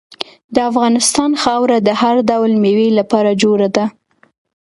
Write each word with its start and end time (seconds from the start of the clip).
د 0.55 0.55
افغانستان 0.69 1.31
خاوره 1.43 1.77
د 1.81 1.89
هر 2.01 2.15
ډول 2.29 2.51
میوې 2.63 2.89
لپاره 2.99 3.31
جوړه 3.43 3.67
ده. 3.75 3.85